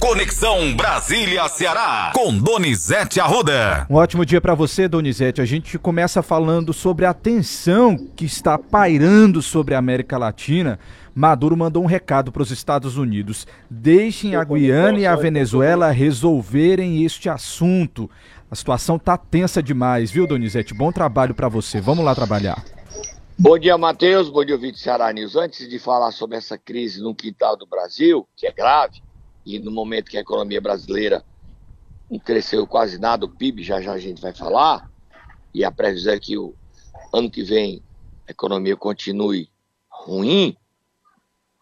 [0.00, 3.86] Conexão Brasília-Ceará, com Donizete Arruda.
[3.90, 5.42] Um ótimo dia para você, Donizete.
[5.42, 10.78] A gente começa falando sobre a tensão que está pairando sobre a América Latina.
[11.14, 17.04] Maduro mandou um recado para os Estados Unidos: deixem a Guiana e a Venezuela resolverem
[17.04, 18.10] este assunto.
[18.50, 20.72] A situação tá tensa demais, viu, Donizete?
[20.72, 21.78] Bom trabalho para você.
[21.78, 22.64] Vamos lá trabalhar.
[23.38, 24.30] Bom dia, Matheus.
[24.30, 25.36] Bom dia, ouvinte Ceará News.
[25.36, 29.02] Antes de falar sobre essa crise no quintal do Brasil, que é grave,
[29.44, 31.24] e no momento que a economia brasileira
[32.10, 34.90] não cresceu quase nada, o PIB, já já a gente vai falar,
[35.54, 36.54] e a previsão é que o
[37.12, 37.82] ano que vem
[38.26, 39.50] a economia continue
[39.88, 40.56] ruim,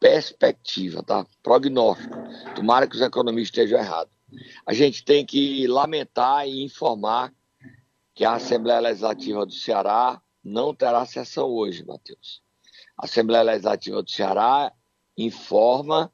[0.00, 1.26] perspectiva, tá?
[1.42, 2.16] Prognóstico.
[2.54, 4.12] Tomara que os economistas estejam errados.
[4.66, 7.32] A gente tem que lamentar e informar
[8.14, 12.42] que a Assembleia Legislativa do Ceará não terá sessão hoje, Matheus.
[12.96, 14.72] A Assembleia Legislativa do Ceará
[15.16, 16.12] informa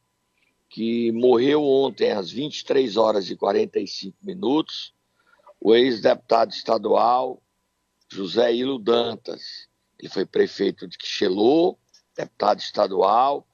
[0.74, 4.92] que morreu ontem às 23 horas e 45 minutos
[5.60, 7.41] o ex-deputado estadual
[8.11, 9.69] José Hilo Dantas.
[9.97, 11.78] Ele foi prefeito de Quixelô,
[12.16, 13.47] deputado estadual,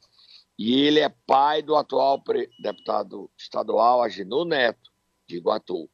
[0.58, 2.24] e ele é pai do atual
[2.58, 4.90] deputado estadual Agenor Neto,
[5.26, 5.90] de Iguatu.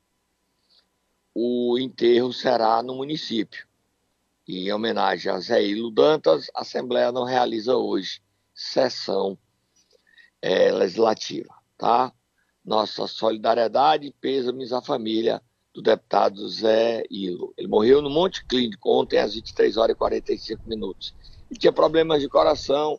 [1.34, 3.66] O enterro será no município.
[4.46, 8.22] E em homenagem a Zé Hilo Dantas, a Assembleia não realiza hoje
[8.54, 9.36] sessão
[10.40, 12.12] é, legislativa, tá?
[12.64, 15.40] Nossa solidariedade e pêsames à família
[15.72, 17.52] do deputado Zé Hilo.
[17.56, 21.14] Ele morreu no Monte Clínico ontem às 23 horas e 45 minutos.
[21.50, 22.98] Ele tinha problemas de coração,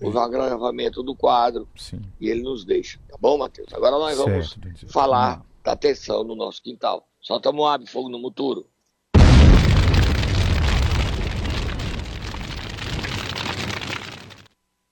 [0.00, 2.00] houve um agravamento do quadro Sim.
[2.20, 3.72] e ele nos deixa, tá bom, Matheus?
[3.72, 7.08] Agora nós vamos certo, falar da atenção no nosso quintal.
[7.20, 8.66] Solta Moab, fogo no muturo.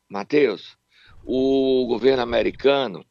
[0.08, 0.77] Matheus,
[1.27, 3.05] o governo americano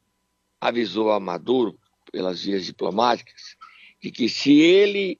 [0.59, 1.77] avisou a Maduro,
[2.11, 3.57] pelas vias diplomáticas,
[4.01, 5.19] de que se ele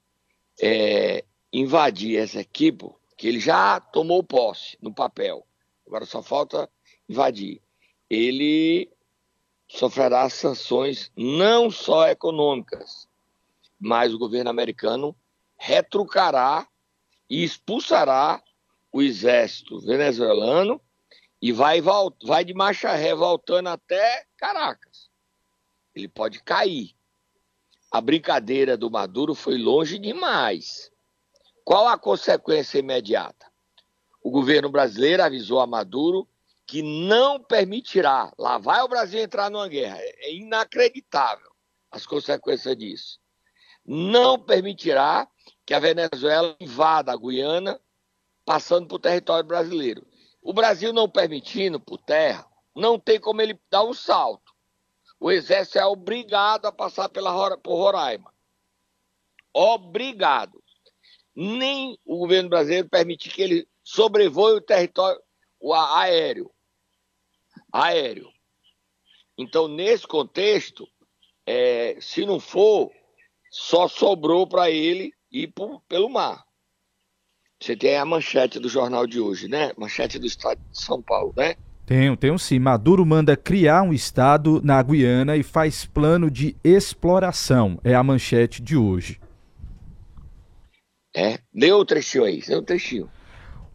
[0.61, 2.85] é, invadir essa equipe,
[3.17, 5.45] que ele já tomou posse no papel,
[5.85, 6.69] agora só falta
[7.09, 7.61] invadir,
[8.09, 8.89] ele
[9.67, 13.09] sofrerá sanções não só econômicas,
[13.77, 15.13] mas o governo americano
[15.57, 16.65] retrucará
[17.29, 18.41] e expulsará
[18.89, 20.79] o exército venezuelano
[21.45, 21.79] e vai,
[22.23, 25.11] vai de marcha ré voltando até Caracas.
[25.93, 26.95] Ele pode cair.
[27.91, 30.91] A brincadeira do Maduro foi longe demais.
[31.63, 33.45] Qual a consequência imediata?
[34.23, 36.27] O governo brasileiro avisou a Maduro
[36.65, 38.33] que não permitirá.
[38.39, 39.99] Lá vai o Brasil entrar numa guerra.
[39.99, 41.51] É inacreditável
[41.91, 43.19] as consequências disso.
[43.85, 45.27] Não permitirá
[45.63, 47.79] que a Venezuela invada a Guiana,
[48.43, 50.03] passando por território brasileiro.
[50.45, 54.53] O Brasil não permitindo por terra, não tem como ele dar um salto.
[55.19, 58.31] O exército é obrigado a passar pela, por Roraima.
[59.51, 60.63] Obrigado.
[61.35, 65.19] Nem o governo brasileiro permitir que ele sobrevoe o território
[65.59, 66.51] o aéreo.
[67.71, 68.31] Aéreo.
[69.35, 70.87] Então, nesse contexto,
[71.43, 72.91] é, se não for,
[73.49, 76.44] só sobrou para ele ir por, pelo mar.
[77.65, 79.71] Você tem a manchete do jornal de hoje, né?
[79.75, 81.55] Manchete do estado de São Paulo, né?
[81.83, 82.59] Tenho, tenho sim.
[82.59, 87.79] Maduro manda criar um estado na Guiana e faz plano de exploração.
[87.83, 89.19] É a manchete de hoje.
[91.15, 93.09] É, deu o trechinho aí, deu o trechinho.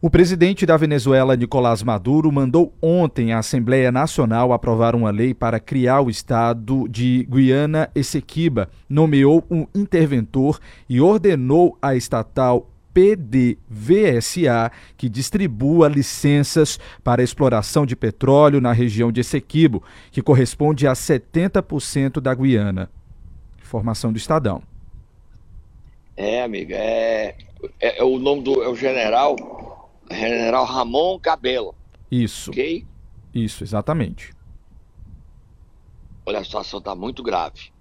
[0.01, 5.59] O presidente da Venezuela, Nicolás Maduro, mandou ontem à Assembleia Nacional aprovar uma lei para
[5.59, 10.59] criar o estado de Guiana Essequiba, nomeou um interventor
[10.89, 19.21] e ordenou à estatal PDVSA, que distribua licenças para exploração de petróleo na região de
[19.21, 22.89] Essequibo, que corresponde a 70% da Guiana.
[23.61, 24.61] Informação do Estadão.
[26.17, 27.35] É, amiga, é,
[27.79, 31.73] é, é, o nome do é o general, general Ramon Cabelo.
[32.11, 32.51] Isso.
[32.51, 32.85] Ok?
[33.33, 34.33] Isso, exatamente.
[36.25, 37.71] Olha, a situação está muito grave.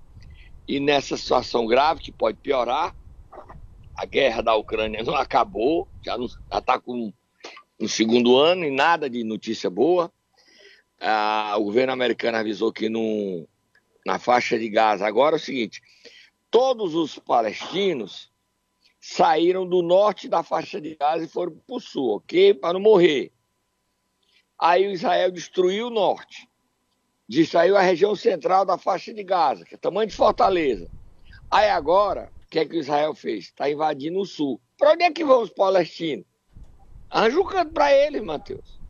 [0.67, 2.95] E nessa situação grave, que pode piorar,
[3.95, 6.17] a guerra da Ucrânia não acabou, já
[6.53, 7.13] está com
[7.79, 10.13] um segundo ano e nada de notícia boa.
[11.01, 13.49] Ah, o governo americano avisou que no,
[14.05, 15.07] na faixa de Gaza.
[15.07, 15.83] Agora é o seguinte:
[16.51, 18.31] todos os palestinos
[19.01, 22.53] saíram do norte da faixa de Gaza e foram para o sul, ok?
[22.55, 23.33] Para não morrer.
[24.59, 26.47] Aí o Israel destruiu o norte,
[27.27, 30.91] destruiu a região central da faixa de Gaza, que é tamanho de Fortaleza.
[31.51, 33.45] Aí agora que é que Israel fez?
[33.45, 34.61] Está invadindo o sul.
[34.77, 36.27] Para onde é que vão os palestinos?
[37.09, 38.81] Arranja um canto para eles, Matheus.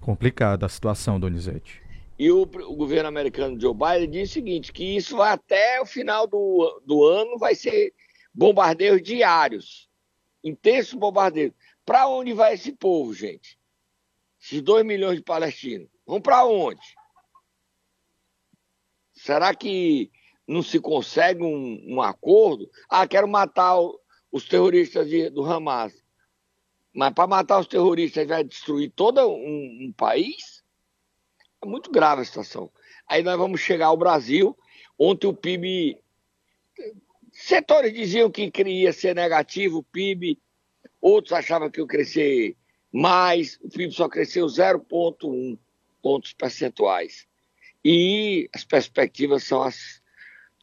[0.00, 1.82] Complicada a situação, Donizete.
[2.18, 5.86] E o, o, governo americano Joe Biden diz o seguinte, que isso vai até o
[5.86, 7.94] final do, do ano, vai ser
[8.32, 9.88] bombardeios diários,
[10.42, 11.54] intensos bombardeios.
[11.84, 13.58] Para onde vai esse povo, gente?
[14.42, 15.88] Esses 2 milhões de palestinos.
[16.06, 16.80] Vão para onde?
[19.12, 20.10] Será que
[20.50, 22.68] não se consegue um, um acordo?
[22.88, 24.00] Ah, quero matar o,
[24.32, 25.92] os terroristas de, do Hamas.
[26.92, 30.64] Mas para matar os terroristas vai destruir todo um, um país?
[31.62, 32.68] É muito grave a situação.
[33.06, 34.58] Aí nós vamos chegar ao Brasil,
[34.98, 35.96] ontem o PIB.
[37.30, 40.36] Setores diziam que ia ser negativo o PIB,
[41.00, 42.56] outros achavam que ia crescer
[42.92, 45.56] mais, o PIB só cresceu 0,1
[46.02, 47.28] pontos percentuais.
[47.84, 49.99] E as perspectivas são as,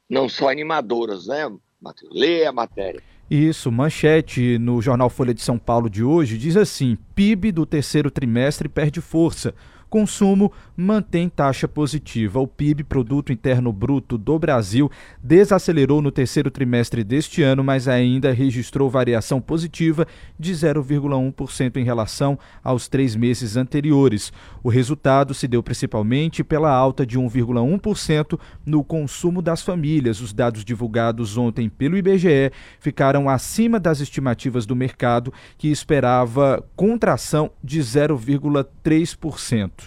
[0.09, 1.49] não são animadoras, né,
[1.81, 2.11] Matheus?
[2.13, 3.01] Lê a matéria.
[3.29, 8.09] Isso, manchete no jornal Folha de São Paulo de hoje diz assim: PIB do terceiro
[8.09, 9.53] trimestre perde força.
[9.89, 12.39] Consumo mantém taxa positiva.
[12.39, 14.91] O PIB, Produto Interno Bruto do Brasil,
[15.23, 20.05] desacelerou no terceiro trimestre deste ano, mas ainda registrou variação positiva
[20.37, 24.33] de 0,1% em relação aos três meses anteriores.
[24.61, 30.19] O resultado se deu principalmente pela alta de 1,1% no consumo das famílias.
[30.19, 37.51] Os dados divulgados ontem pelo IBGE ficaram acima das estimativas do mercado, que esperava contração
[37.63, 39.77] de 0,3%.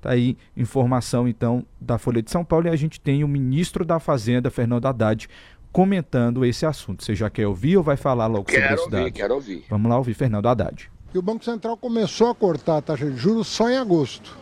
[0.00, 3.84] Tá aí informação então da Folha de São Paulo e a gente tem o ministro
[3.84, 5.28] da Fazenda, Fernando Haddad,
[5.70, 7.04] comentando esse assunto.
[7.04, 9.12] Você já quer ouvir ou vai falar logo quero sobre esse ouvir, dado?
[9.12, 9.64] Quero ouvir.
[9.68, 10.90] Vamos lá ouvir Fernando Haddad.
[11.12, 14.36] E o Banco Central começou a cortar a taxa de juros só em agosto.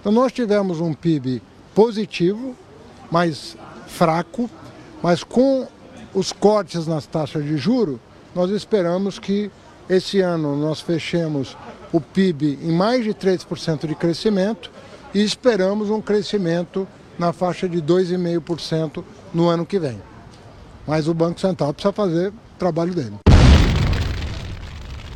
[0.00, 1.40] Então nós tivemos um PIB
[1.74, 2.54] positivo,
[3.10, 3.56] mas
[3.86, 4.50] fraco,
[5.02, 5.68] mas com
[6.14, 8.00] os cortes nas taxas de juro,
[8.34, 9.50] nós esperamos que
[9.88, 11.56] esse ano nós fechemos
[11.92, 14.70] o PIB em mais de 3% de crescimento
[15.14, 16.88] e esperamos um crescimento
[17.18, 20.02] na faixa de 2,5% no ano que vem.
[20.86, 23.16] Mas o Banco Central precisa fazer o trabalho dele.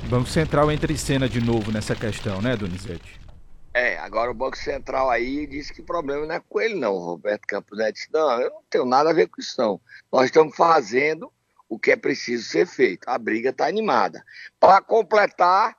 [0.04, 3.20] O Banco Central entra em cena de novo nessa questão, né, Donizete?
[3.74, 6.94] É, agora o Banco Central aí disse que o problema não é com ele, não.
[6.94, 9.80] O Roberto Campos Neto disse: não, eu não tenho nada a ver com isso, não.
[10.10, 11.30] Nós estamos fazendo
[11.68, 13.06] o que é preciso ser feito.
[13.06, 14.24] A briga está animada.
[14.58, 15.76] Para completar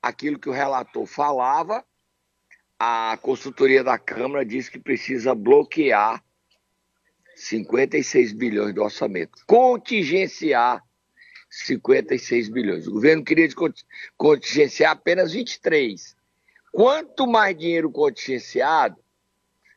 [0.00, 1.84] aquilo que o relator falava,
[2.84, 6.20] a consultoria da Câmara diz que precisa bloquear
[7.36, 10.82] 56 bilhões do orçamento, contingenciar
[11.48, 12.88] 56 bilhões.
[12.88, 13.48] O governo queria
[14.16, 16.16] contingenciar apenas 23.
[16.72, 18.96] Quanto mais dinheiro contingenciado,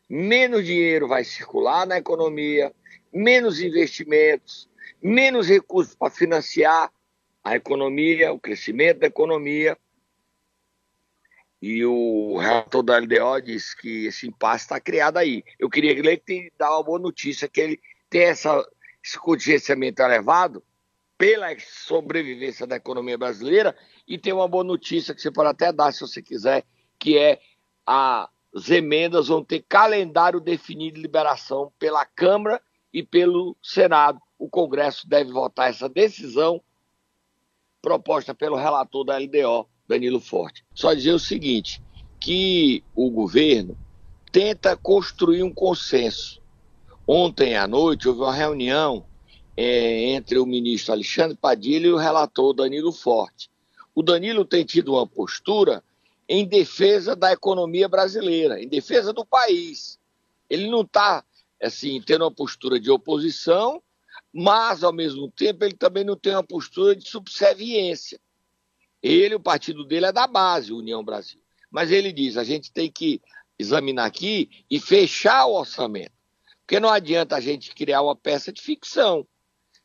[0.10, 2.74] menos dinheiro vai circular na economia,
[3.14, 4.68] menos investimentos,
[5.00, 6.92] menos recursos para financiar
[7.44, 9.78] a economia, o crescimento da economia
[11.62, 15.44] e o relator da LDO disse que esse impasse está criado aí.
[15.58, 18.64] Eu queria ler que dar uma boa notícia, que ele tem essa,
[19.04, 20.64] esse contingenciamento elevado
[21.18, 23.76] pela sobrevivência da economia brasileira
[24.08, 26.64] e tem uma boa notícia que você pode até dar se você quiser,
[27.00, 27.40] que é
[27.86, 32.62] as emendas vão ter calendário definido de liberação pela Câmara
[32.94, 34.20] e pelo Senado.
[34.38, 36.62] O Congresso deve votar essa decisão
[37.82, 40.64] proposta pelo relator da LDO Danilo Forte.
[40.74, 41.82] Só dizer o seguinte,
[42.20, 43.78] que o governo
[44.32, 46.42] tenta construir um consenso.
[47.08, 49.06] Ontem à noite houve uma reunião
[49.56, 53.50] é, entre o ministro Alexandre Padilha e o relator Danilo Forte.
[53.94, 55.84] O Danilo tem tido uma postura
[56.28, 60.00] em defesa da economia brasileira, em defesa do país.
[60.50, 61.24] Ele não está
[61.62, 63.82] assim tendo uma postura de oposição,
[64.34, 68.20] mas ao mesmo tempo ele também não tem uma postura de subserviência.
[69.02, 71.40] Ele, o partido dele é da base, União Brasil.
[71.70, 73.22] Mas ele diz: a gente tem que
[73.58, 76.14] examinar aqui e fechar o orçamento.
[76.62, 79.26] Porque não adianta a gente criar uma peça de ficção.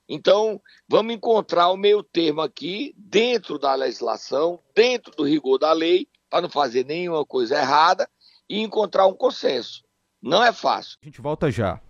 [0.09, 6.09] Então, vamos encontrar o meio termo aqui, dentro da legislação, dentro do rigor da lei,
[6.29, 8.09] para não fazer nenhuma coisa errada
[8.49, 9.85] e encontrar um consenso.
[10.21, 10.99] Não é fácil.
[11.03, 11.81] A gente volta já.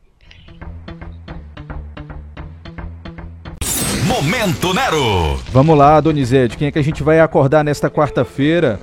[4.10, 5.36] Momento Nero.
[5.52, 8.80] Vamos lá, Donizete, quem é que a gente vai acordar nesta quarta-feira?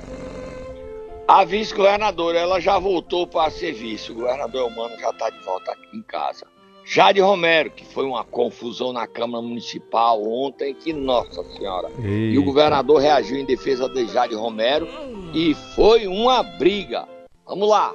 [1.28, 4.12] A vice-governadora, ela já voltou para serviço.
[4.12, 6.46] O governador Humano já está de volta aqui em casa.
[6.82, 11.88] Jade Romero, que foi uma confusão na Câmara Municipal ontem, que nossa senhora.
[11.98, 12.08] Eita.
[12.08, 14.88] E o governador reagiu em defesa de Jade Romero
[15.34, 17.06] e foi uma briga.
[17.46, 17.92] Vamos lá.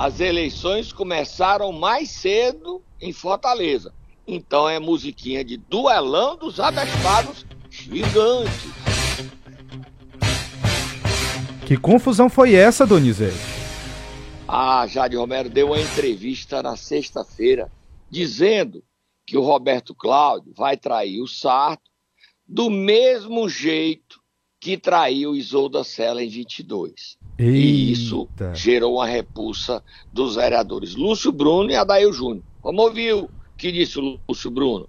[0.00, 3.92] As eleições começaram mais cedo em Fortaleza.
[4.26, 8.50] Então é musiquinha de duelão dos abespados gigantes.
[11.66, 13.36] Que confusão foi essa, Donizete?
[14.48, 17.70] A Jade Romero deu uma entrevista na sexta-feira
[18.08, 18.82] dizendo
[19.26, 21.90] que o Roberto Cláudio vai trair o Sarto
[22.48, 24.18] do mesmo jeito
[24.58, 27.19] que traiu Isolda Sela em 22.
[27.40, 27.56] Eita.
[27.56, 29.82] E isso gerou uma repulsa
[30.12, 32.44] dos vereadores Lúcio Bruno e Adail Júnior.
[32.62, 34.86] Vamos ouvir o que disse o Lúcio Bruno.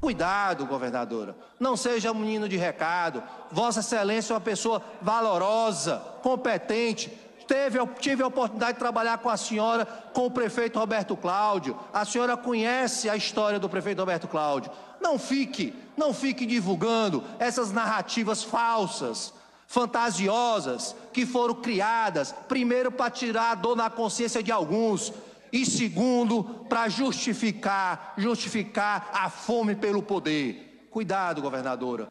[0.00, 1.36] Cuidado, governadora.
[1.58, 3.22] Não seja um menino de recado.
[3.50, 7.10] Vossa Excelência é uma pessoa valorosa, competente.
[7.46, 11.76] Teve, tive a oportunidade de trabalhar com a senhora, com o prefeito Roberto Cláudio.
[11.92, 14.70] A senhora conhece a história do prefeito Roberto Cláudio.
[15.00, 19.32] Não fique, não fique divulgando essas narrativas falsas,
[19.68, 25.12] fantasiosas, que foram criadas, primeiro para tirar a dor na consciência de alguns,
[25.52, 30.86] e segundo, para justificar, justificar a fome pelo poder.
[30.90, 32.06] Cuidado, governadora.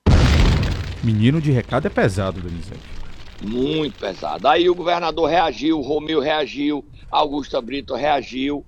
[1.03, 2.79] Menino de recado é pesado, Donizete.
[3.41, 4.47] Muito pesado.
[4.47, 8.63] Aí o governador reagiu, o Romeu reagiu, Augusta Brito reagiu.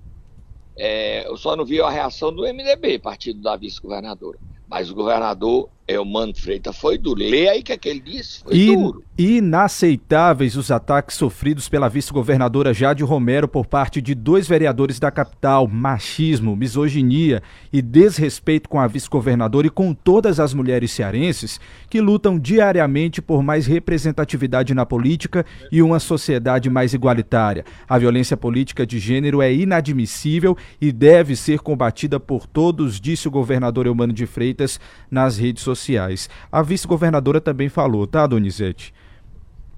[0.75, 4.39] É, eu só não vi a reação do MDB, partido da vice-governadora.
[4.67, 7.19] Mas o governador Elmano Freitas foi duro.
[7.19, 8.41] Lê aí o que, é que ele disse.
[8.41, 9.03] Foi In, duro.
[9.21, 15.67] Inaceitáveis os ataques sofridos pela vice-governadora Jade Romero por parte de dois vereadores da capital.
[15.67, 21.59] Machismo, misoginia e desrespeito com a vice-governadora e com todas as mulheres cearenses
[21.89, 27.65] que lutam diariamente por mais representatividade na política e uma sociedade mais igualitária.
[27.89, 33.31] A violência política de gênero é inadmissível e deve ser combatida por todos, disse o
[33.31, 34.79] governador Eumano de Freitas
[35.11, 36.29] nas redes sociais.
[36.49, 38.93] A vice-governadora também falou, tá, Donizete?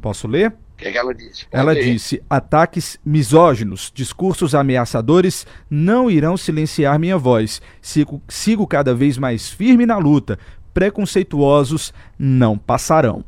[0.01, 0.49] Posso ler?
[0.49, 1.45] O que, é que ela disse?
[1.45, 1.83] Pode Ela ler.
[1.83, 7.61] disse: ataques misóginos, discursos ameaçadores não irão silenciar minha voz.
[7.81, 10.39] Sigo, sigo cada vez mais firme na luta.
[10.73, 13.23] Preconceituosos não passarão.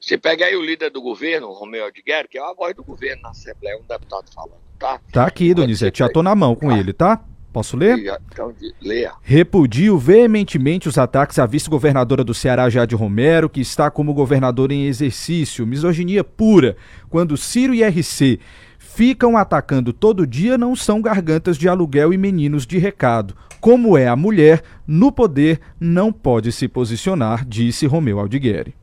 [0.00, 3.22] Você pega aí o líder do governo, Romeu Aldiguero, que é a voz do governo
[3.22, 5.00] na Assembleia, um deputado falando, tá?
[5.12, 7.20] Tá aqui, Donizete, já tô na mão com ele, tá?
[7.56, 8.18] Posso ler?
[8.30, 9.14] Então, leia.
[9.22, 14.84] Repudio veementemente os ataques à vice-governadora do Ceará, Jade Romero, que está como governador em
[14.84, 15.66] exercício.
[15.66, 16.76] Misoginia pura.
[17.08, 18.38] Quando Ciro e RC
[18.78, 23.34] ficam atacando todo dia, não são gargantas de aluguel e meninos de recado.
[23.58, 28.74] Como é a mulher, no poder não pode se posicionar, disse Romeu Aldigueri.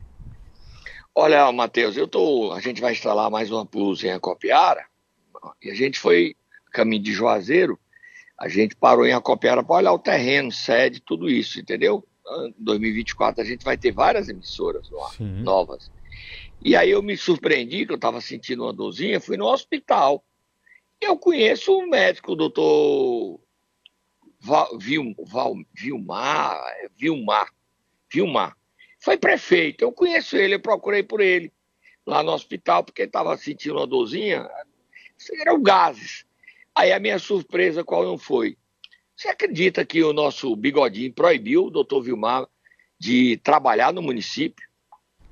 [1.14, 2.52] Olha, Matheus, eu tô.
[2.52, 4.84] A gente vai instalar mais uma plus em Acopiara.
[5.62, 6.34] E a gente foi
[6.72, 7.78] caminho de Juazeiro.
[8.38, 12.06] A gente parou em Acopiara para olhar o terreno, sede, tudo isso, entendeu?
[12.26, 15.42] Em 2024 a gente vai ter várias emissoras lá, Sim.
[15.42, 15.90] novas.
[16.62, 20.24] E aí eu me surpreendi que eu estava sentindo uma dorzinha, fui no hospital.
[21.00, 23.40] Eu conheço um médico, o doutor
[24.40, 26.60] Val, Vil, Val, Vilmar,
[26.96, 27.52] Vilmar,
[28.12, 28.56] Vilmar.
[29.00, 31.52] Foi prefeito, eu conheço ele, eu procurei por ele
[32.06, 34.48] lá no hospital, porque estava sentindo uma dorzinha,
[35.40, 36.26] eram gases.
[36.76, 38.58] Aí a minha surpresa qual não foi?
[39.16, 42.46] Você acredita que o nosso bigodinho proibiu o doutor Vilmar
[42.98, 44.66] de trabalhar no município?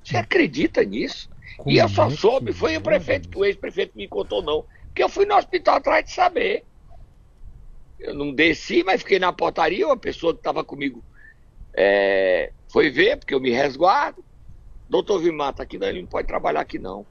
[0.04, 1.28] Você acredita nisso?
[1.56, 4.64] Como e eu só é soube, foi o prefeito, que o ex-prefeito me contou, não.
[4.86, 6.64] Porque eu fui no hospital atrás de saber.
[7.98, 11.04] Eu não desci, mas fiquei na portaria, uma pessoa que estava comigo
[11.76, 14.24] é, foi ver, porque eu me resguardo.
[14.88, 17.06] Doutor Vilmar tá aqui, não, ele não pode trabalhar aqui não.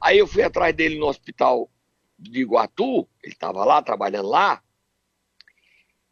[0.00, 1.70] Aí eu fui atrás dele no hospital
[2.18, 4.62] de Iguatu, ele estava lá, trabalhando lá.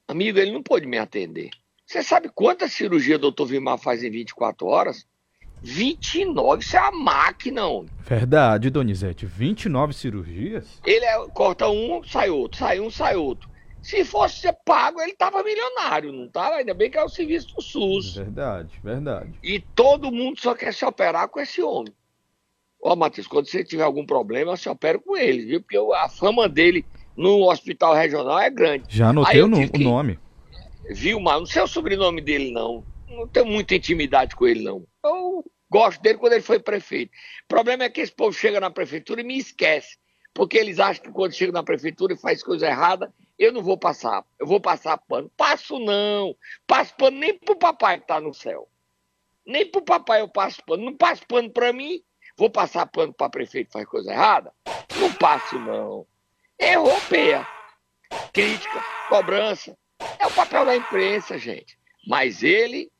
[0.06, 1.50] Amigo, ele não pôde me atender.
[1.86, 5.06] Você sabe quantas cirurgias o doutor Vilmar faz em 24 horas?
[5.62, 7.90] 29, isso é a máquina, homem.
[8.00, 9.24] Verdade, Donizete.
[9.24, 10.80] 29 cirurgias?
[10.84, 13.48] Ele é- corta um, sai outro, sai um, sai outro.
[13.80, 16.56] Se fosse ser pago, ele tava milionário, não tava?
[16.56, 18.14] Ainda bem que é o serviço do SUS.
[18.14, 19.32] Verdade, verdade.
[19.42, 21.92] E todo mundo só quer se operar com esse homem.
[22.84, 25.62] Ó, Matheus, quando você tiver algum problema, se opera com ele, viu?
[25.62, 26.84] Porque a fama dele
[27.16, 28.84] no hospital regional é grande.
[28.90, 30.18] Já anotei eu o, no- o nome.
[30.90, 32.84] Vilmar, não sei o sobrenome dele, não.
[33.08, 34.84] Não tenho muita intimidade com ele, não.
[35.02, 37.10] Eu gosto dele quando ele foi prefeito.
[37.44, 39.96] O problema é que esse povo chega na prefeitura e me esquece.
[40.34, 43.78] Porque eles acham que quando chega na prefeitura e faz coisa errada, eu não vou
[43.78, 44.24] passar.
[44.38, 45.30] Eu vou passar pano.
[45.36, 46.36] Passo não.
[46.66, 48.68] Passo pano nem pro papai que tá no céu.
[49.46, 50.84] Nem pro papai eu passo pano.
[50.84, 52.02] Não passo pano pra mim.
[52.36, 54.52] Vou passar pano pra prefeito faz coisa errada?
[54.98, 56.06] Não passo, não.
[56.58, 57.46] Errou, peia.
[58.32, 59.76] Crítica, cobrança.
[60.18, 61.78] É o papel da imprensa, gente.
[62.06, 62.90] Mas ele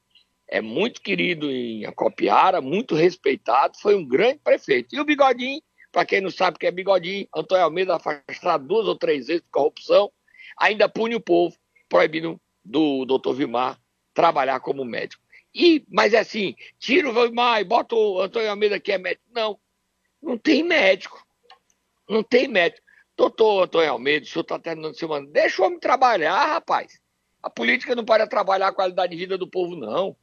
[0.49, 4.95] é muito querido em Acopiara, muito respeitado, foi um grande prefeito.
[4.95, 5.61] E o Bigodinho,
[5.91, 9.43] para quem não sabe o que é Bigodinho, Antônio Almeida afastado duas ou três vezes
[9.43, 10.13] por corrupção,
[10.59, 11.57] ainda pune o povo,
[11.89, 13.79] proibindo do doutor Vimar
[14.13, 15.24] trabalhar como médico.
[15.55, 19.25] E, mas é assim, tira o Vimar e bota o Antônio Almeida que é médico.
[19.33, 19.59] Não,
[20.21, 21.25] não tem médico.
[22.09, 22.85] Não tem médico.
[23.17, 25.27] Doutor Antônio Almeida, o senhor está terminando semana.
[25.31, 27.01] Deixa o homem trabalhar, rapaz.
[27.41, 30.17] A política não pode trabalhar a qualidade de vida do povo, não.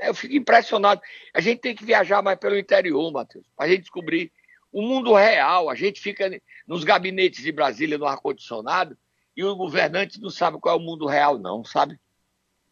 [0.00, 1.02] Eu fico impressionado.
[1.34, 4.32] A gente tem que viajar mais pelo interior, Matheus, para a gente descobrir
[4.72, 5.68] o mundo real.
[5.68, 8.96] A gente fica nos gabinetes de Brasília, no ar-condicionado,
[9.36, 11.98] e os governantes não sabem qual é o mundo real, não, sabe?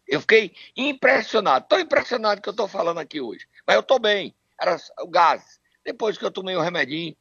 [0.07, 3.47] Eu fiquei impressionado, tão impressionado que eu estou falando aqui hoje.
[3.67, 5.59] Mas eu estou bem, era o gás.
[5.85, 7.17] Depois que eu tomei o um remedinho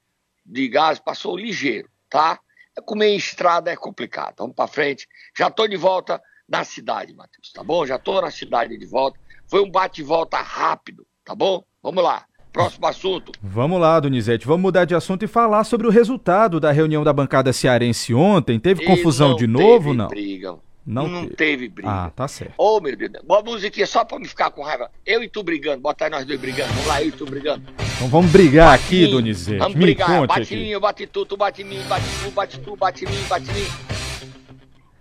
[0.45, 2.39] de gás, passou ligeiro, tá?
[2.85, 4.35] Comer em estrada é complicado.
[4.39, 5.07] Vamos para frente.
[5.37, 7.85] Já estou de volta na cidade, Matheus, tá bom?
[7.85, 9.19] Já estou na cidade de volta.
[9.47, 11.63] Foi um bate-volta rápido, tá bom?
[11.81, 12.25] Vamos lá.
[12.51, 13.31] Próximo assunto.
[13.41, 14.47] Vamos lá, Donizete.
[14.47, 18.57] Vamos mudar de assunto e falar sobre o resultado da reunião da bancada cearense ontem.
[18.57, 20.07] Teve confusão de novo, não?
[20.07, 20.57] Briga.
[20.85, 21.35] Não, não teve.
[21.35, 21.89] teve briga.
[21.89, 22.53] Ah, tá certo.
[22.57, 23.11] Ô, oh, meu Deus.
[23.23, 24.91] Boa musiquinha só pra me ficar com raiva.
[25.03, 25.81] Eu e tu brigando.
[25.81, 26.71] Bota aí nós dois brigando.
[26.73, 27.65] Vamos lá, eu e tu brigando.
[27.95, 29.57] Então vamos brigar aqui, Donizete.
[29.57, 30.27] Vamos me brigar.
[30.27, 30.55] Bate aqui.
[30.55, 33.67] mim, eu bate tu, tu bate mim, bate tu, bate tu, bate mim, bate mim.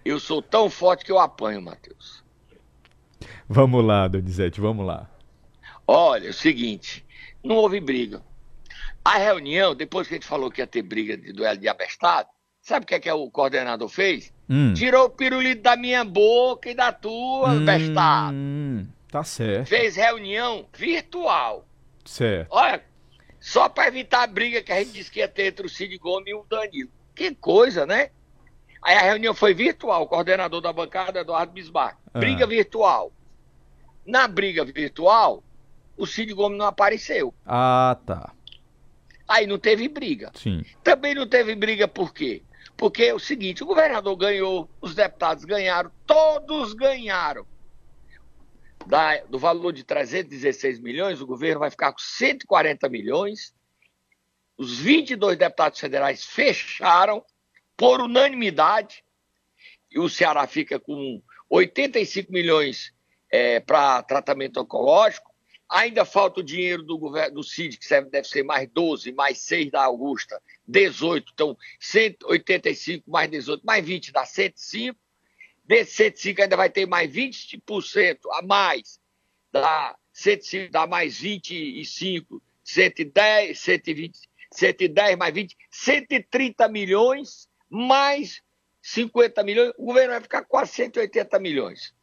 [0.03, 2.25] Eu sou tão forte que eu apanho, Matheus.
[3.47, 5.11] Vamos lá, Donizete, vamos lá.
[5.87, 7.05] Olha, é o seguinte,
[7.43, 8.23] não houve briga.
[9.05, 12.29] A reunião, depois que a gente falou que ia ter briga de duelo de abestado,
[12.63, 14.33] sabe o que é que o coordenador fez?
[14.49, 14.75] Hum.
[14.75, 18.37] Tirou o pirulito da minha boca e da tua, hum, abestado.
[19.11, 19.69] Tá certo.
[19.69, 21.67] Fez reunião virtual.
[22.05, 22.49] Certo.
[22.51, 22.83] Olha,
[23.41, 25.97] só para evitar a briga que a gente disse que ia ter entre o Cid
[25.99, 26.91] Gomes e o Danilo.
[27.15, 28.11] Que coisa, né?
[28.83, 31.97] Aí a reunião foi virtual, o coordenador da bancada, Eduardo Bismarck.
[32.13, 32.19] Ah.
[32.19, 33.13] Briga virtual.
[34.05, 35.43] Na briga virtual,
[35.97, 37.33] o Cid Gomes não apareceu.
[37.47, 38.33] Ah, tá.
[39.27, 40.31] Aí não teve briga.
[40.35, 40.65] Sim.
[40.83, 42.43] Também não teve briga por quê?
[42.77, 47.47] Porque é o seguinte, o governador ganhou, os deputados ganharam, todos ganharam.
[48.87, 53.55] Da, do valor de 316 milhões, o governo vai ficar com 140 milhões.
[54.59, 57.25] Os 22 deputados federais fecharam
[57.77, 59.03] por unanimidade.
[59.91, 62.93] E o Ceará fica com 85 milhões
[63.31, 65.33] é, para tratamento oncológico.
[65.69, 66.99] Ainda falta o dinheiro do,
[67.33, 71.33] do CID, que deve ser mais 12, mais 6 da Augusta, 18.
[71.33, 74.99] Então, 185 mais 18, mais 20 dá 105.
[75.65, 79.01] Desse 105 ainda vai ter mais 20% a mais.
[79.51, 84.19] Dá 105, dá mais 25, 110, 120,
[84.51, 88.43] 110 mais 20, 130 milhões, mais
[88.83, 89.73] 50 milhões.
[89.79, 91.95] O governo vai ficar quase 180 milhões.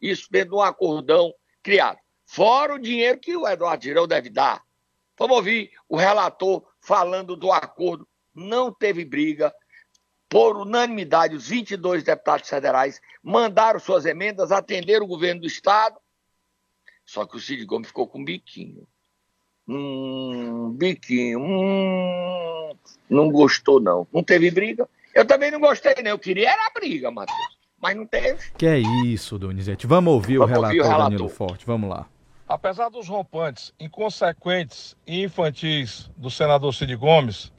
[0.00, 1.98] Isso dentro de um acordão criado.
[2.24, 4.62] Fora o dinheiro que o Eduardo Girão deve dar.
[5.18, 8.07] Vamos ouvir o relator falando do acordo.
[8.38, 9.54] Não teve briga.
[10.28, 15.96] Por unanimidade, os 22 deputados federais mandaram suas emendas, atenderam o governo do Estado.
[17.04, 18.86] Só que o Cid Gomes ficou com um biquinho.
[19.66, 21.40] Hum, biquinho.
[21.40, 22.76] Hum,
[23.08, 24.06] não gostou, não.
[24.12, 24.88] Não teve briga.
[25.14, 26.10] Eu também não gostei, não.
[26.10, 28.38] Eu queria era briga, Matheus mas não teve.
[28.56, 29.86] Que é isso, Donizete.
[29.86, 31.66] Vamos ouvir Vamos o relator, ouvir o relator Danilo Forte.
[31.66, 32.06] Vamos lá.
[32.46, 37.52] Apesar dos rompantes inconsequentes e infantis do senador Cid Gomes,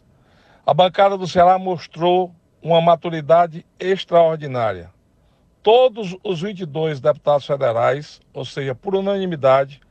[0.69, 4.91] a bancada do Ceará mostrou uma maturidade extraordinária.
[5.63, 9.81] Todos os 22 deputados federais, ou seja, por unanimidade,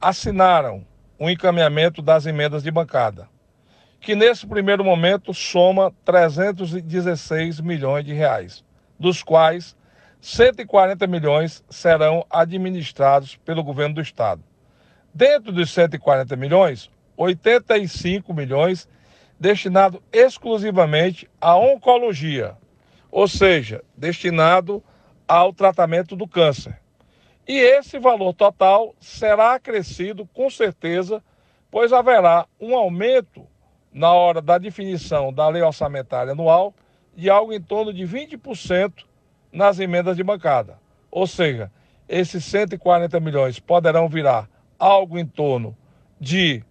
[0.00, 0.86] assinaram
[1.18, 3.28] o encaminhamento das emendas de bancada,
[3.98, 8.64] que nesse primeiro momento soma 316 milhões de reais
[9.00, 9.76] dos quais
[10.20, 14.40] 140 milhões serão administrados pelo governo do estado.
[15.12, 18.86] Dentro dos 140 milhões, 85 milhões
[19.42, 22.56] destinado exclusivamente à oncologia,
[23.10, 24.80] ou seja, destinado
[25.26, 26.78] ao tratamento do câncer.
[27.46, 31.20] E esse valor total será acrescido com certeza,
[31.72, 33.44] pois haverá um aumento
[33.92, 36.72] na hora da definição da lei orçamentária anual
[37.12, 39.04] de algo em torno de 20%
[39.50, 40.78] nas emendas de bancada.
[41.10, 41.68] Ou seja,
[42.08, 45.76] esses 140 milhões poderão virar algo em torno
[46.20, 46.62] de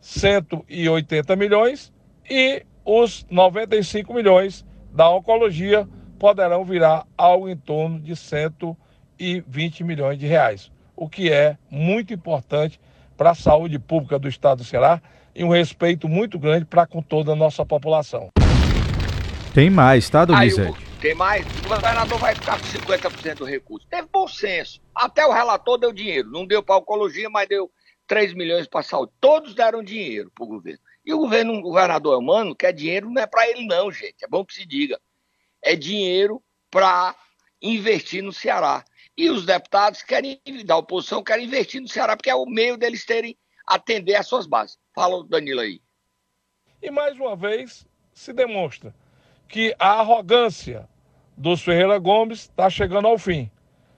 [0.00, 1.92] 180 milhões
[2.28, 10.26] e os 95 milhões da oncologia poderão virar algo em torno de 120 milhões de
[10.26, 12.80] reais, o que é muito importante
[13.16, 15.00] para a saúde pública do estado do Ceará
[15.34, 18.30] e um respeito muito grande para com toda a nossa população.
[19.52, 20.76] Tem mais, tá, Donizete?
[20.76, 21.46] Aí, tem mais.
[21.64, 23.86] O governador vai ficar com 50% do recurso.
[23.88, 24.80] Teve bom senso.
[24.94, 26.30] Até o relator deu dinheiro.
[26.30, 27.70] Não deu para a oncologia, mas deu
[28.06, 29.12] 3 milhões para a saúde.
[29.20, 30.80] Todos deram dinheiro para o governo.
[31.04, 34.24] E o governo, o governador humano, quer dinheiro não é para ele, não, gente.
[34.24, 34.98] É bom que se diga.
[35.60, 37.14] É dinheiro para
[37.60, 38.84] investir no Ceará.
[39.16, 43.04] E os deputados querem, da oposição, querem investir no Ceará, porque é o meio deles
[43.04, 43.36] terem
[43.66, 44.78] atender às suas bases.
[44.94, 45.80] Fala, Danilo, aí.
[46.82, 48.94] E mais uma vez se demonstra
[49.48, 50.88] que a arrogância
[51.36, 53.50] dos Ferreira Gomes está chegando ao fim.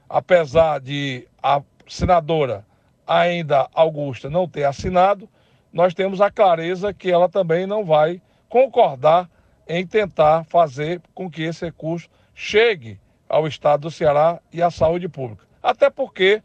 [0.09, 2.67] Apesar de a senadora
[3.07, 5.29] ainda Augusta não ter assinado,
[5.77, 9.29] nós temos a clareza que ela também não vai concordar
[9.69, 15.07] em tentar fazer com que esse recurso chegue ao Estado do Ceará e à saúde
[15.07, 15.45] pública.
[15.63, 16.43] Até porque,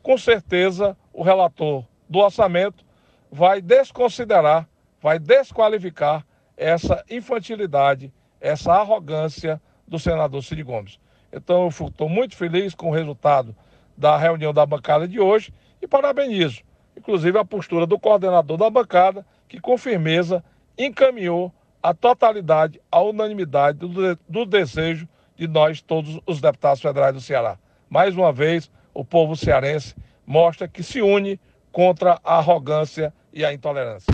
[0.00, 2.84] com certeza, o relator do orçamento
[3.32, 4.68] vai desconsiderar,
[5.02, 6.24] vai desqualificar
[6.56, 11.00] essa infantilidade, essa arrogância do senador Cid Gomes.
[11.32, 13.56] Então, eu estou muito feliz com o resultado
[13.96, 16.62] da reunião da bancada de hoje e parabenizo,
[16.98, 20.44] inclusive, a postura do coordenador da bancada, que com firmeza
[20.76, 27.20] encaminhou a totalidade, a unanimidade do, do desejo de nós, todos os deputados federais do
[27.20, 27.56] Ceará.
[27.88, 29.94] Mais uma vez, o povo cearense
[30.26, 31.40] mostra que se une
[31.72, 34.12] contra a arrogância e a intolerância.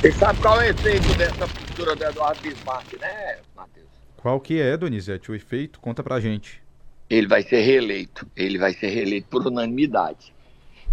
[0.00, 3.88] Você sabe qual é o efeito dessa postura do Eduardo Bismarck, né, Matheus?
[4.16, 5.80] Qual que é, Donizete, o efeito?
[5.80, 6.62] Conta pra gente.
[7.10, 8.26] Ele vai ser reeleito.
[8.36, 10.32] Ele vai ser reeleito por unanimidade.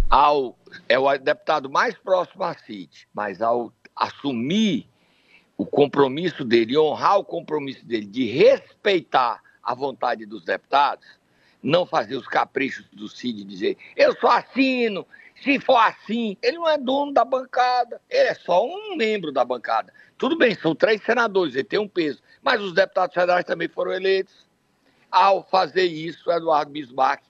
[0.08, 0.56] Ao,
[0.88, 4.88] é o deputado mais próximo a Cid, mas ao assumir
[5.56, 11.06] o compromisso dele, honrar o compromisso dele de respeitar a vontade dos deputados,
[11.62, 15.04] não fazer os caprichos do Cid dizer eu só assino,
[15.42, 19.44] se for assim, ele não é dono da bancada, ele é só um membro da
[19.44, 19.92] bancada.
[20.16, 23.92] Tudo bem, são três senadores, ele tem um peso, mas os deputados federais também foram
[23.92, 24.46] eleitos.
[25.10, 27.22] Ao fazer isso, Eduardo Bismarck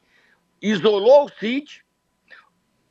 [0.60, 1.84] isolou o Cid,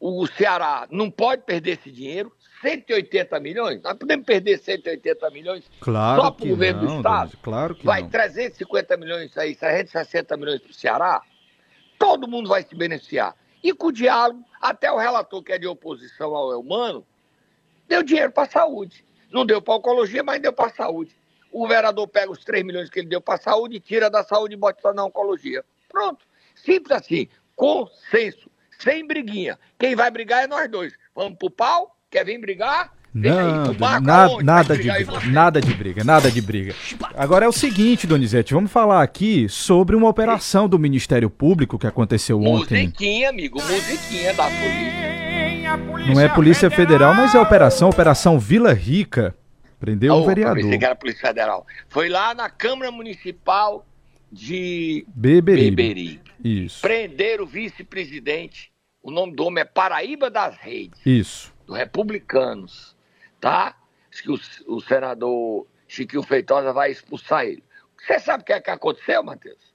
[0.08, 6.22] o Ceará não pode perder esse dinheiro, 180 milhões, nós podemos perder 180 milhões claro
[6.22, 7.38] só para o governo não, do Estado.
[7.42, 8.10] claro que vai não.
[8.10, 11.22] 350 milhões aí, 360 milhões para o Ceará,
[11.98, 13.36] todo mundo vai se beneficiar.
[13.64, 17.06] E com o diálogo, até o relator que é de oposição ao Elmano,
[17.88, 19.04] deu dinheiro para a saúde.
[19.32, 21.16] Não deu para oncologia, mas deu para a saúde.
[21.52, 24.54] O governador pega os 3 milhões que ele deu para a saúde, tira da saúde
[24.54, 25.66] e bota só na oncologia.
[25.90, 26.26] Pronto.
[26.54, 27.28] Simples assim.
[27.56, 28.52] Consenso.
[28.80, 29.58] Sem briguinha.
[29.80, 30.94] Quem vai brigar é nós dois.
[31.16, 31.96] Vamos pro pau?
[32.10, 32.94] Quer vir brigar?
[33.18, 34.00] Não, na-
[34.44, 34.90] nada, de
[35.32, 36.76] nada de briga, nada de briga.
[37.16, 41.88] Agora é o seguinte, Donizete, vamos falar aqui sobre uma operação do Ministério Público que
[41.88, 42.84] aconteceu ontem.
[42.88, 43.62] Musiquinha, amigo.
[43.62, 46.14] Musiquinha da polícia.
[46.14, 49.34] Não é Polícia Federal, mas é operação, Operação Vila Rica.
[49.80, 50.62] Prendeu um Oh, vereador.
[50.64, 51.66] Pensei que era Polícia Federal.
[51.88, 53.86] Foi lá na Câmara Municipal
[54.32, 55.72] de Beberibe.
[55.76, 56.22] Beberibe.
[56.48, 56.82] Isso.
[56.82, 58.72] Prender o vice-presidente.
[59.02, 61.54] O nome do homem é Paraíba das Redes, Isso.
[61.66, 62.96] do Republicanos.
[63.42, 63.76] Tá?
[64.12, 64.40] Diz que o,
[64.76, 67.64] o senador Chiquinho Feitosa vai expulsar ele.
[68.00, 69.74] Você sabe o que é que aconteceu, Matheus?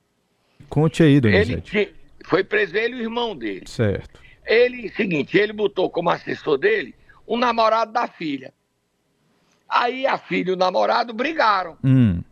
[0.69, 1.87] Conte aí, Ele Donizete.
[1.87, 3.65] ti- foi preso ele e o irmão dele.
[3.67, 4.21] Certo.
[4.47, 6.95] Ele, seguinte, ele botou como assessor dele
[7.27, 8.53] um namorado da filha.
[9.69, 11.77] Aí a filha e o namorado brigaram.
[11.85, 12.23] Hum.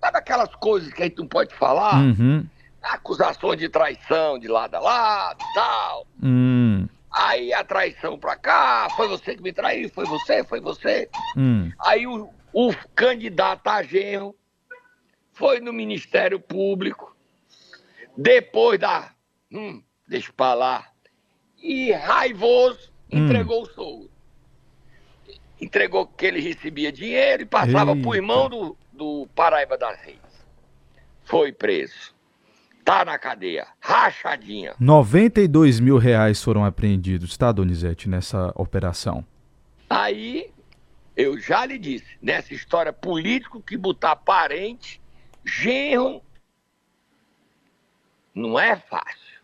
[0.00, 2.00] Sabe aquelas coisas que a gente não pode falar?
[2.00, 2.44] Uhum.
[2.82, 6.06] Acusações de traição de lado a lado e tal.
[6.22, 6.88] Hum.
[7.10, 11.08] Aí a traição pra cá, foi você que me traiu, foi você, foi você.
[11.36, 11.72] Hum.
[11.80, 14.34] Aí o, o candidato a genro
[15.32, 17.16] foi no Ministério Público,
[18.16, 19.12] depois da.
[19.50, 20.86] Hum, deixa pra lá.
[21.60, 23.24] E raivoso, Hum.
[23.24, 24.10] entregou o sogro.
[25.60, 28.16] Entregou que ele recebia dinheiro e passava pro Eita.
[28.16, 30.18] irmão do, do Paraíba das Reis.
[31.24, 32.14] Foi preso.
[32.88, 33.68] Tá na cadeia.
[33.78, 34.74] Rachadinha.
[34.80, 39.22] 92 mil reais foram apreendidos, tá, Donizete, nessa operação.
[39.90, 40.50] Aí,
[41.14, 45.02] eu já lhe disse, nessa história político que botar parente,
[45.44, 46.22] genro,
[48.34, 49.38] não é fácil.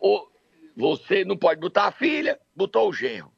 [0.00, 0.28] Ou
[0.76, 3.30] você não pode botar a filha, botou o genro,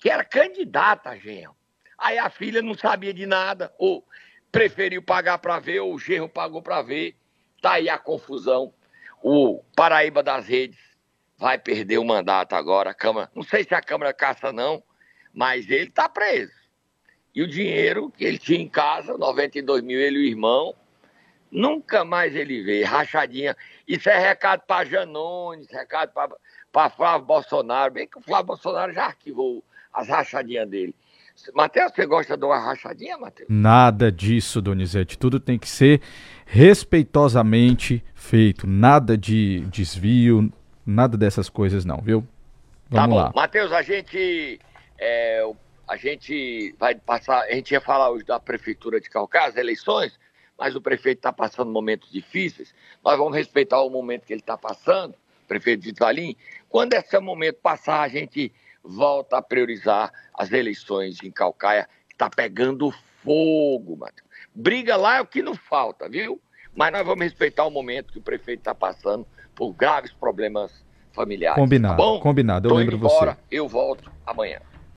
[0.00, 1.54] que era candidata a genro.
[1.96, 4.04] Aí a filha não sabia de nada, ou
[4.50, 7.14] preferiu pagar para ver, ou o genro pagou para ver.
[7.60, 8.72] Tá aí a confusão.
[9.22, 10.78] O Paraíba das Redes
[11.36, 12.90] vai perder o mandato agora.
[12.90, 14.82] A Câmara, não sei se a Câmara caça não,
[15.32, 16.52] mas ele está preso.
[17.34, 20.74] E o dinheiro que ele tinha em casa, 92 mil, ele e o irmão,
[21.50, 22.82] nunca mais ele vê.
[22.84, 23.56] Rachadinha.
[23.86, 26.12] Isso é recado para Janones, recado
[26.72, 27.92] para Flávio Bolsonaro.
[27.92, 30.94] Bem que o Flávio Bolsonaro já arquivou as rachadinhas dele.
[31.54, 33.48] Matheus, você gosta de uma rachadinha, Matheus?
[33.48, 35.18] Nada disso, Donizete.
[35.18, 36.00] Tudo tem que ser
[36.46, 38.66] respeitosamente feito.
[38.66, 40.52] Nada de desvio,
[40.84, 42.22] nada dessas coisas não, viu?
[42.90, 43.22] Tá Vamos bom.
[43.22, 43.32] lá.
[43.34, 44.58] Matheus, a gente.
[44.98, 45.42] é,
[45.86, 47.42] a gente vai passar.
[47.44, 50.18] A gente ia falar hoje da Prefeitura de Calcaia, as eleições,
[50.58, 52.74] mas o prefeito está passando momentos difíceis.
[53.02, 55.14] Nós vamos respeitar o momento que ele está passando,
[55.46, 56.36] prefeito de Italim.
[56.68, 62.28] Quando esse momento passar, a gente volta a priorizar as eleições em Calcaia, que está
[62.30, 62.90] pegando
[63.22, 64.28] fogo, Matheus.
[64.54, 66.40] Briga lá é o que não falta, viu?
[66.74, 71.60] Mas nós vamos respeitar o momento que o prefeito está passando por graves problemas familiares.
[71.60, 72.20] Combinado, tá bom?
[72.20, 73.38] combinado, eu Tô lembro embora, você.
[73.50, 74.60] Eu volto amanhã.